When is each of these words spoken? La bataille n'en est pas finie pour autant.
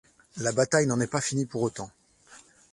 La 0.37 0.51
bataille 0.51 0.87
n'en 0.87 0.99
est 0.99 1.05
pas 1.05 1.21
finie 1.21 1.45
pour 1.45 1.61
autant. 1.61 1.91